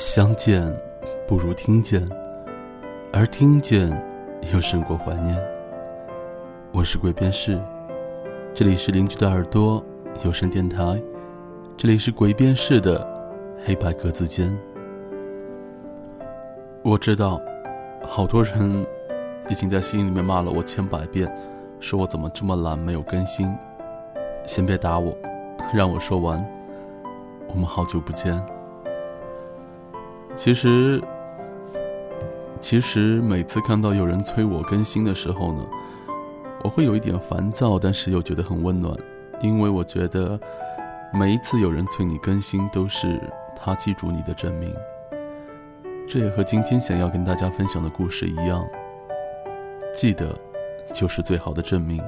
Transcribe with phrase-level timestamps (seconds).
[0.00, 0.64] 相见
[1.28, 2.02] 不如听见，
[3.12, 3.90] 而听见
[4.50, 5.38] 又胜过怀念。
[6.72, 7.60] 我是鬼边士，
[8.54, 9.84] 这里是邻居的耳朵
[10.24, 10.98] 有声电台，
[11.76, 13.06] 这里是鬼边士的
[13.62, 14.58] 黑白格子间。
[16.82, 17.38] 我知道，
[18.02, 18.86] 好多人
[19.50, 21.30] 已经在心里面骂了我千百遍，
[21.78, 23.54] 说我怎么这么懒，没有更新。
[24.46, 25.14] 先别打我，
[25.74, 26.42] 让我说完。
[27.48, 28.42] 我们好久不见。
[30.36, 31.02] 其实，
[32.60, 35.66] 其实每次看到有人催我更新的时候呢，
[36.64, 38.96] 我会有一点烦躁，但是又觉得很温暖，
[39.42, 40.40] 因为我觉得
[41.12, 43.20] 每一次有人催你更新，都是
[43.54, 44.74] 他记住你的证明。
[46.08, 48.66] 这也和今天想要跟大家分享的故事一样，
[49.94, 50.34] 记得
[50.92, 52.02] 就是最好的证明。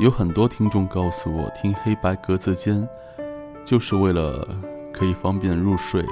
[0.00, 2.88] 有很多听众告诉我，听黑白格子间，
[3.64, 4.46] 就是为了
[4.92, 6.04] 可以方便入睡。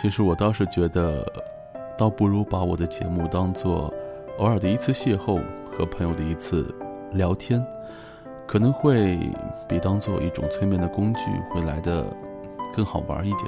[0.00, 1.26] 其实我倒是觉得，
[1.96, 3.92] 倒不如把我的节目当做
[4.38, 5.42] 偶尔的一次邂逅
[5.76, 6.72] 和朋友的一次
[7.14, 7.60] 聊天，
[8.46, 9.18] 可能会
[9.68, 12.06] 比当做一种催眠的工具会来的
[12.72, 13.44] 更好玩一点。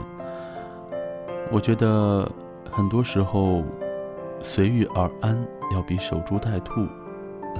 [1.52, 2.28] 我觉得
[2.68, 3.62] 很多时候
[4.42, 5.40] 随遇而安
[5.72, 6.80] 要比守株待兔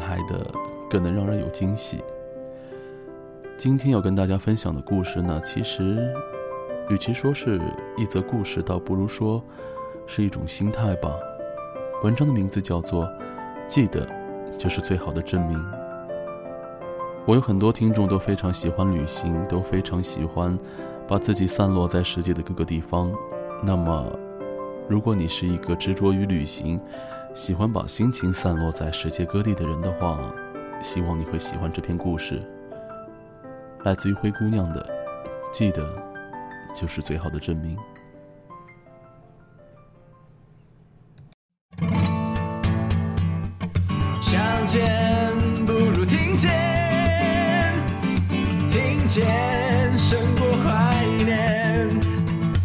[0.00, 0.44] 来的
[0.90, 2.02] 更能让人有惊喜。
[3.56, 6.12] 今天要跟大家分享的故事呢，其实。
[6.90, 7.60] 与其说是
[7.96, 9.42] 一则故事，倒不如说
[10.08, 11.16] 是一种心态吧。
[12.02, 13.04] 文章的名字叫做
[13.68, 14.04] 《记得
[14.58, 15.56] 就是最好的证明》。
[17.26, 20.58] 我有很多听众都非常喜欢旅行，都非常喜欢
[21.06, 23.12] 把自己散落在世界的各个地方。
[23.62, 24.04] 那么，
[24.88, 26.80] 如果你是一个执着于旅行、
[27.34, 30.18] 喜欢把心情散落在世界各地的人的话，
[30.80, 32.42] 希望你会喜欢这篇故事。
[33.84, 34.82] 来自于灰姑娘的
[35.52, 35.84] 《记得》。
[36.72, 37.76] 就是最好的证明。
[44.22, 44.84] 相见
[45.66, 47.74] 不如听见，
[48.70, 51.88] 听见胜过怀念。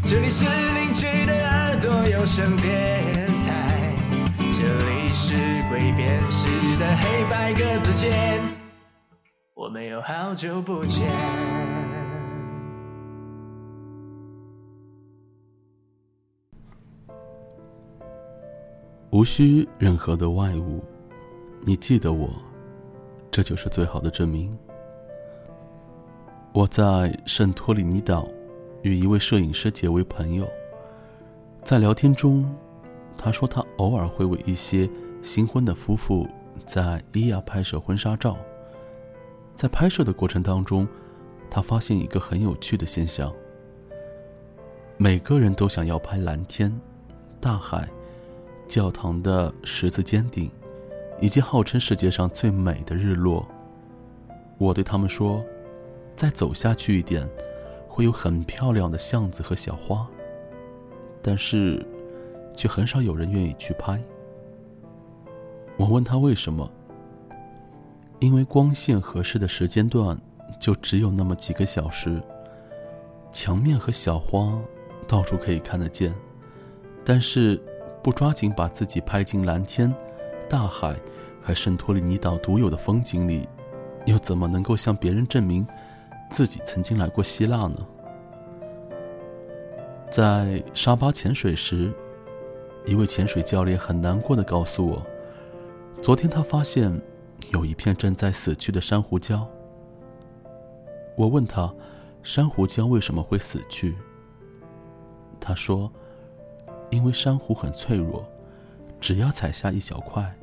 [0.07, 3.03] 这里是邻居的耳朵有声电
[3.43, 3.95] 台，
[4.39, 5.33] 这里是
[5.69, 6.45] 鬼辨识
[6.77, 8.39] 的黑白格子间，
[9.55, 11.84] 我们有好久不见。
[19.15, 20.83] 无需任何的外物，
[21.61, 22.29] 你记得我，
[23.31, 24.53] 这就是最好的证明。
[26.51, 28.27] 我在圣托里尼岛
[28.81, 30.45] 与一位摄影师结为朋友，
[31.63, 32.45] 在聊天中，
[33.15, 34.89] 他说他偶尔会为一些
[35.23, 36.27] 新婚的夫妇
[36.65, 38.35] 在伊亚拍摄婚纱照。
[39.53, 40.85] 在拍摄的过程当中，
[41.49, 43.33] 他发现一个很有趣的现象：
[44.97, 46.77] 每个人都想要拍蓝天、
[47.39, 47.87] 大海。
[48.67, 50.51] 教堂的十字尖顶，
[51.21, 53.47] 以及号称世界上最美的日落。
[54.57, 55.43] 我对他们说
[56.15, 57.27] ：“再走下去一点，
[57.87, 60.07] 会有很漂亮的巷子和小花。”
[61.21, 61.85] 但是，
[62.55, 64.01] 却很少有人愿意去拍。
[65.77, 66.69] 我问他为什么？
[68.19, 70.17] 因为光线合适的时间段
[70.59, 72.21] 就只有那么几个小时，
[73.31, 74.59] 墙面和小花
[75.07, 76.13] 到处可以看得见，
[77.05, 77.61] 但是。
[78.05, 79.91] 不抓紧把自己拍进蓝天、
[80.47, 80.95] 大海
[81.41, 83.49] 还圣托里尼岛独有的风景里，
[84.05, 85.65] 又怎么能够向别人证明
[86.29, 87.77] 自己曾经来过希腊呢？
[90.11, 91.91] 在沙巴潜水时，
[92.85, 95.01] 一位潜水教练很难过的告诉我，
[95.99, 97.01] 昨天他发现
[97.53, 99.43] 有一片正在死去的珊瑚礁。
[101.17, 101.73] 我问他，
[102.21, 103.95] 珊瑚礁为什么会死去？
[105.39, 105.91] 他说。
[106.95, 108.25] 因为珊瑚很脆弱，
[109.01, 110.33] 只要踩下一小块，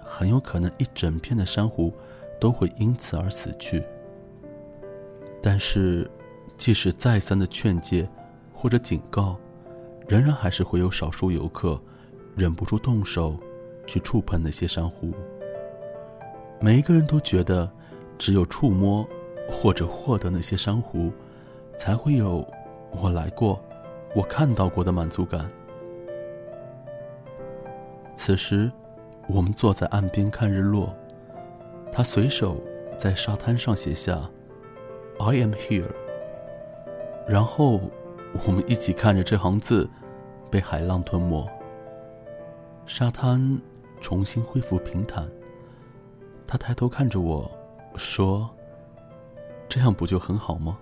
[0.00, 1.92] 很有可能一整片的珊瑚
[2.40, 3.82] 都会因此而死去。
[5.42, 6.08] 但是，
[6.56, 8.08] 即使再三的劝诫
[8.52, 9.36] 或者警告，
[10.06, 11.80] 仍然还是会有少数游客
[12.36, 13.36] 忍不住动手
[13.86, 15.12] 去触碰那些珊瑚。
[16.60, 17.68] 每一个人都觉得，
[18.16, 19.06] 只有触摸
[19.50, 21.12] 或者获得那些珊瑚，
[21.76, 22.46] 才会有
[22.92, 23.60] 我来过、
[24.14, 25.48] 我看到过的满足感。
[28.18, 28.68] 此时，
[29.28, 30.92] 我们坐在岸边看日落。
[31.92, 32.60] 他随手
[32.98, 34.28] 在沙滩上写下
[35.20, 35.88] “I am here”，
[37.28, 37.80] 然后
[38.44, 39.88] 我们一起看着这行字
[40.50, 41.48] 被海浪吞没。
[42.86, 43.60] 沙滩
[44.00, 45.28] 重新恢复平坦。
[46.44, 47.48] 他抬头看着我
[47.94, 48.50] 说
[49.70, 50.76] ：“这样不就很好吗？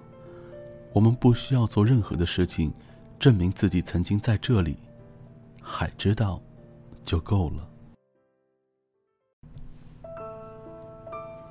[0.94, 2.72] 我们不需要做任何的事情，
[3.18, 4.78] 证明自己曾经在这里，
[5.60, 6.40] 海知道
[7.06, 7.66] 就够了。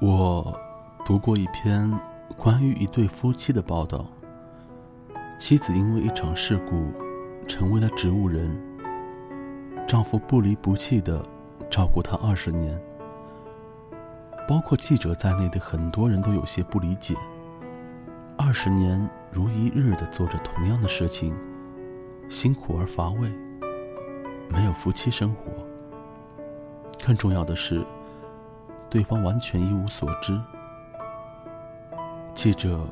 [0.02, 0.60] 我
[1.06, 1.92] 读过一篇
[2.38, 4.06] 关于一对夫妻的报道，
[5.40, 6.92] 妻子因为一场事故
[7.48, 8.56] 成为了植物人，
[9.88, 11.26] 丈夫不离不弃的
[11.72, 12.80] 照顾她二十年。
[14.48, 17.16] 包括记者在内的很多人都有些不理解：
[18.38, 21.36] 二十年如一日的做着同样的事情，
[22.30, 23.32] 辛苦而乏味，
[24.50, 25.52] 没有夫妻生活。
[27.06, 27.86] 更重要的是。
[28.88, 30.40] 对方完全一无所知。
[32.34, 32.88] 记者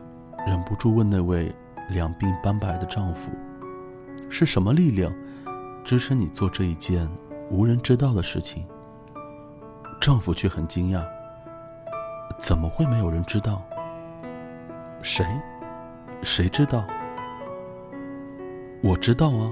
[0.46, 1.54] 忍不住问那位
[1.92, 3.32] 两鬓斑白的丈夫
[4.30, 5.14] ：“是什么力量
[5.82, 7.10] 支撑你做这一件
[7.50, 8.68] 无人知道的事情？”
[10.02, 11.06] 丈夫却很惊讶
[12.38, 13.62] ：“怎么会没有人知道？
[15.02, 15.26] 谁？
[16.22, 16.84] 谁知道？
[18.84, 19.50] 我知道啊。”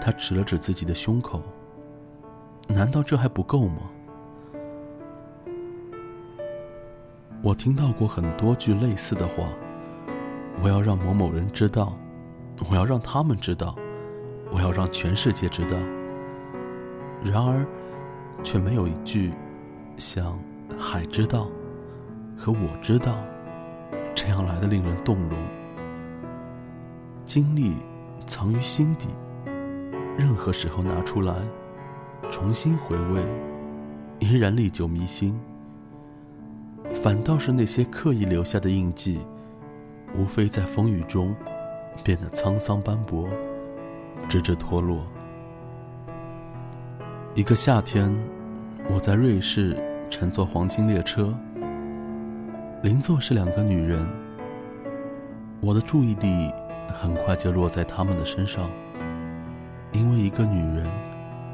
[0.00, 1.42] 他指了指自己的胸口
[2.68, 3.82] ：“难道这还不够吗？”
[7.42, 9.48] 我听到过很多句类似的话，
[10.62, 11.96] 我要让某某人知道，
[12.70, 13.74] 我要让他们知道，
[14.50, 15.76] 我要让全世界知道。
[17.24, 17.66] 然而，
[18.42, 19.32] 却没有一句
[19.96, 20.38] 像
[20.78, 21.48] “海知道”
[22.36, 23.16] 和“我知道”
[24.14, 25.38] 这样来的令人动容。
[27.24, 27.76] 经历
[28.26, 29.08] 藏于心底，
[30.18, 31.34] 任何时候拿出来，
[32.30, 33.22] 重新回味，
[34.18, 35.38] 依然历久弥新。
[37.02, 39.20] 反倒是那些刻意留下的印记，
[40.14, 41.34] 无非在风雨中
[42.04, 43.28] 变得沧桑斑驳，
[44.28, 45.06] 直至脱落。
[47.34, 48.14] 一个夏天，
[48.92, 49.76] 我在瑞士
[50.10, 51.32] 乘坐黄金列车，
[52.82, 54.06] 邻座是两个女人。
[55.60, 56.50] 我的注意力
[56.88, 58.68] 很快就落在她们的身上，
[59.92, 60.86] 因为一个女人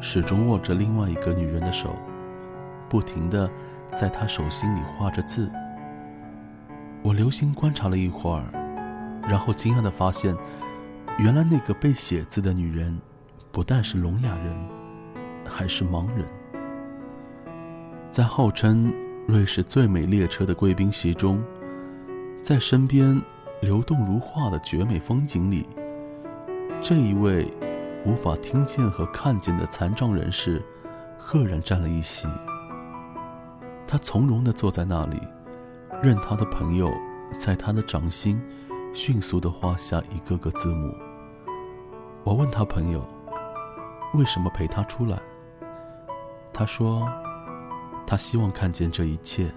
[0.00, 1.96] 始终握着另外一个女人的手，
[2.88, 3.50] 不停的。
[3.94, 5.50] 在她手心里画着字，
[7.02, 8.42] 我留心观察了一会儿，
[9.22, 10.36] 然后惊讶地发现，
[11.18, 13.00] 原来那个被写字的女人，
[13.52, 14.54] 不但是聋哑人，
[15.48, 16.26] 还是盲人。
[18.10, 18.92] 在号称
[19.26, 21.42] 瑞士最美列车的贵宾席中，
[22.42, 23.18] 在身边
[23.62, 25.66] 流动如画的绝美风景里，
[26.82, 27.48] 这一位
[28.06, 30.62] 无法听见和看见的残障人士，
[31.18, 32.28] 赫然占了一席。
[33.84, 35.20] 他从容地坐在那里，
[36.00, 36.88] 任他的朋友
[37.36, 38.40] 在他的掌心
[38.94, 40.96] 迅速地画下一个个字母。
[42.22, 43.04] 我问他朋友
[44.14, 45.20] 为什么陪他出来，
[46.52, 47.08] 他说
[48.06, 49.52] 他希望看见这一切。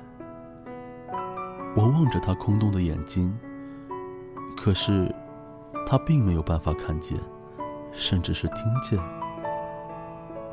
[1.76, 3.38] 我望着他空洞的眼睛，
[4.58, 5.14] 可是
[5.86, 7.16] 他并没有办法看见，
[7.92, 9.00] 甚至是听见。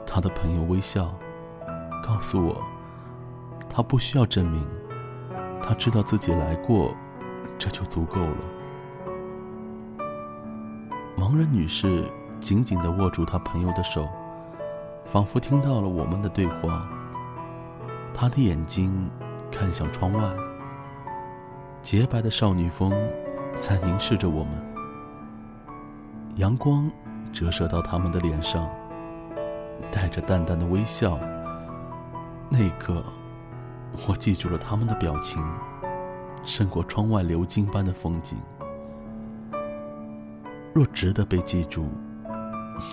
[0.07, 1.13] 他的朋友微笑，
[2.03, 2.57] 告诉我。
[3.69, 4.67] 他不需要证明，
[5.63, 6.95] 他知道自己来过，
[7.59, 8.37] 这就足够了。
[11.17, 12.11] 盲人女士
[12.41, 14.09] 紧紧地握住她朋友的手，
[15.05, 16.89] 仿佛听到了我们的对话。
[18.15, 19.11] 她的眼睛
[19.51, 20.23] 看向窗外，
[21.83, 22.91] 洁白的少女风
[23.59, 24.53] 在凝视着我们。
[26.37, 26.91] 阳光
[27.37, 28.67] 折射到他们的脸上，
[29.93, 31.19] 带着淡淡的微笑。
[32.49, 33.05] 那一刻。
[34.09, 35.43] 我记住了他们的表情，
[36.45, 38.37] 胜过窗外流金般的风景。
[40.75, 41.87] 若值得被记住，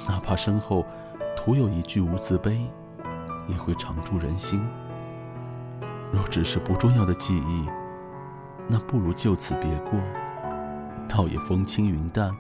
[0.08, 0.86] 哪怕身后
[1.36, 2.66] 徒有一句无字碑，
[3.48, 4.66] 也会常驻人心。
[6.12, 7.68] 若只是不重要的记忆，
[8.68, 10.00] 那不如就此别过，
[11.10, 12.32] 倒也风轻云淡，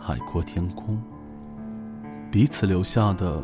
[0.00, 1.00] 海阔天空。
[2.32, 3.42] 彼此留下的，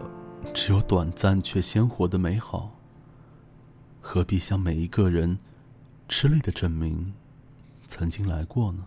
[0.54, 2.74] 只有短暂却鲜活的美好。
[4.00, 5.38] 何必向每一个人
[6.08, 7.12] 吃力的证明
[7.86, 8.86] 曾经来过呢？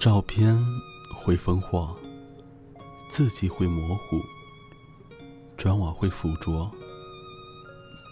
[0.00, 0.58] 照片
[1.14, 1.94] 会风化，
[3.10, 4.18] 字迹会模糊，
[5.54, 6.70] 砖瓦会腐浊。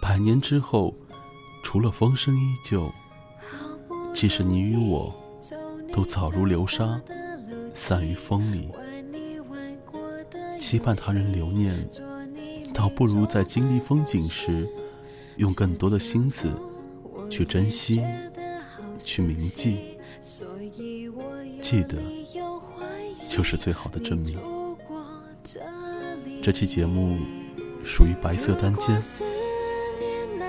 [0.03, 0.95] 百年之后，
[1.63, 2.93] 除了风声依旧，
[4.13, 5.11] 即使你与我
[5.95, 7.01] 都早如流沙，
[7.73, 8.69] 散于风里。
[10.73, 11.87] 期盼他人留念，
[12.73, 14.67] 倒不如在经历风景时。
[15.37, 16.49] 用更多的心思
[17.29, 18.03] 去珍惜，
[18.99, 19.99] 去铭记，
[21.61, 21.99] 记得
[23.29, 24.39] 就是最好的证明。
[26.43, 27.19] 这期节目
[27.85, 29.03] 属于白色单间，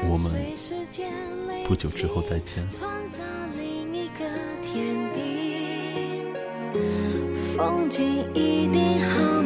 [0.09, 0.31] 我们
[1.65, 2.65] 不久之后再见。
[7.57, 9.42] 风景一定好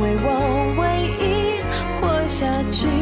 [0.00, 0.82] 为我唯
[1.20, 1.60] 一
[2.00, 2.99] 活下去。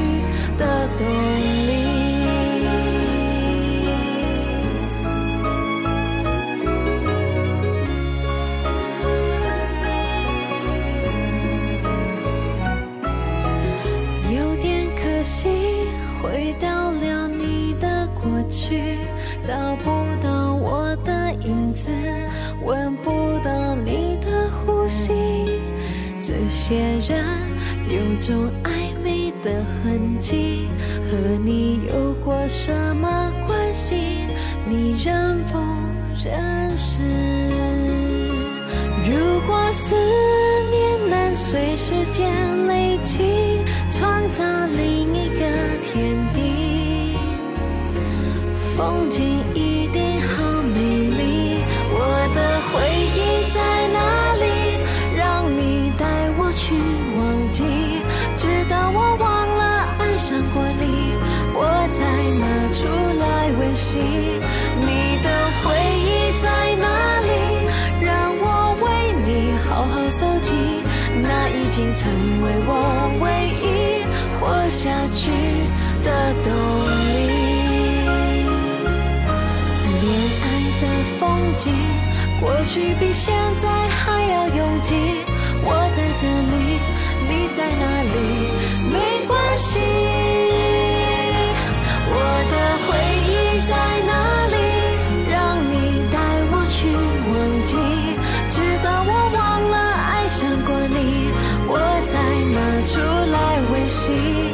[26.28, 26.76] 这些
[27.08, 27.24] 人
[27.88, 28.68] 有种暧
[29.02, 30.68] 昧的痕迹，
[31.10, 33.94] 和你有过什么关系？
[34.68, 35.58] 你认不
[36.22, 37.00] 认识？
[39.08, 39.94] 如果思
[40.70, 42.30] 念能随时间
[42.66, 44.44] 累积，创造
[44.76, 45.46] 另一个
[45.90, 47.16] 天地，
[48.76, 50.07] 风景一定
[71.68, 72.72] 已经成为我
[73.20, 73.28] 唯
[73.60, 74.00] 一
[74.40, 75.28] 活下去
[76.02, 76.48] 的动
[77.12, 77.28] 力。
[80.00, 80.08] 恋
[80.44, 80.46] 爱
[80.80, 80.82] 的
[81.20, 81.20] 风
[81.56, 81.68] 景，
[82.40, 84.94] 过去比现在还要拥挤。
[85.62, 86.80] 我在这里，
[87.28, 87.84] 你在哪
[88.14, 88.16] 里？
[88.90, 88.96] 没
[89.26, 89.68] 关系。
[92.10, 92.16] 我
[92.50, 92.54] 的
[92.86, 92.88] 回
[93.28, 93.30] 忆
[104.08, 104.47] 来